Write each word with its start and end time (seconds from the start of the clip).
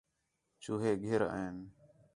چوہے 0.63 0.91
گِھر 1.03 1.21
آئِن 1.37 1.55